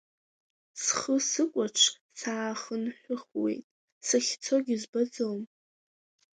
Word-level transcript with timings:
Схы 0.83 1.15
сыкәаҽ 1.29 1.79
саахынҳәыхуеит, 2.19 3.63
сахьцогьы 4.07 4.75
збаӡом. 4.81 5.39